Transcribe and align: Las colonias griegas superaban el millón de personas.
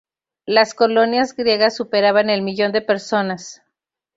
Las 0.47 0.73
colonias 0.73 1.35
griegas 1.35 1.75
superaban 1.75 2.31
el 2.31 2.41
millón 2.41 2.71
de 2.71 2.81
personas. 2.81 3.61